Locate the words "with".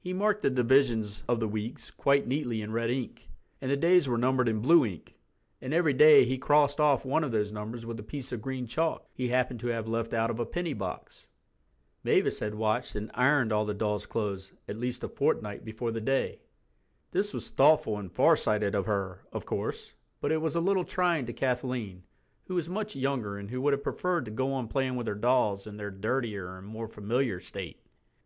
7.84-8.00, 24.96-25.06